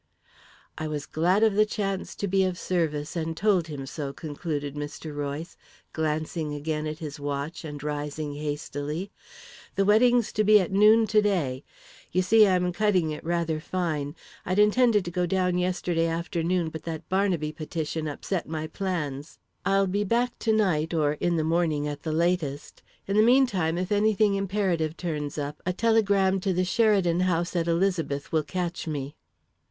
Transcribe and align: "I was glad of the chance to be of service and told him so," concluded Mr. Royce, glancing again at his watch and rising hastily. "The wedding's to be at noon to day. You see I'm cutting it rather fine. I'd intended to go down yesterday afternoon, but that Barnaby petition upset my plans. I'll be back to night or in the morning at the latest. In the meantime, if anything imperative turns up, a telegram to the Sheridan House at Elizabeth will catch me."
"I 0.79 0.87
was 0.87 1.05
glad 1.05 1.43
of 1.43 1.53
the 1.53 1.63
chance 1.63 2.15
to 2.15 2.27
be 2.27 2.43
of 2.43 2.57
service 2.57 3.15
and 3.15 3.37
told 3.37 3.67
him 3.67 3.85
so," 3.85 4.11
concluded 4.13 4.73
Mr. 4.73 5.15
Royce, 5.15 5.55
glancing 5.93 6.55
again 6.55 6.87
at 6.87 6.97
his 6.97 7.19
watch 7.19 7.63
and 7.63 7.83
rising 7.83 8.33
hastily. 8.33 9.11
"The 9.75 9.85
wedding's 9.85 10.33
to 10.33 10.43
be 10.43 10.59
at 10.59 10.71
noon 10.71 11.05
to 11.05 11.21
day. 11.21 11.63
You 12.11 12.23
see 12.23 12.47
I'm 12.47 12.73
cutting 12.73 13.11
it 13.11 13.23
rather 13.23 13.59
fine. 13.59 14.15
I'd 14.43 14.57
intended 14.57 15.05
to 15.05 15.11
go 15.11 15.27
down 15.27 15.59
yesterday 15.59 16.07
afternoon, 16.07 16.69
but 16.69 16.81
that 16.85 17.07
Barnaby 17.07 17.51
petition 17.51 18.07
upset 18.07 18.49
my 18.49 18.65
plans. 18.65 19.37
I'll 19.67 19.85
be 19.85 20.03
back 20.03 20.39
to 20.39 20.51
night 20.51 20.95
or 20.95 21.13
in 21.19 21.35
the 21.37 21.43
morning 21.43 21.87
at 21.87 22.01
the 22.01 22.11
latest. 22.11 22.81
In 23.05 23.17
the 23.17 23.21
meantime, 23.21 23.77
if 23.77 23.91
anything 23.91 24.33
imperative 24.33 24.97
turns 24.97 25.37
up, 25.37 25.61
a 25.63 25.73
telegram 25.73 26.39
to 26.39 26.53
the 26.53 26.65
Sheridan 26.65 27.19
House 27.19 27.55
at 27.55 27.67
Elizabeth 27.67 28.31
will 28.31 28.41
catch 28.41 28.87
me." 28.87 29.13